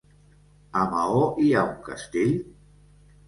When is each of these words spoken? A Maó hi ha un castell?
A 0.83 0.85
Maó 0.93 1.19
hi 1.45 1.51
ha 1.57 1.65
un 1.73 1.77
castell? 1.89 2.33